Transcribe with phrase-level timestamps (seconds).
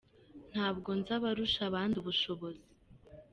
[0.51, 2.65] Ntabwo nzi abarusha abandi ubushobozi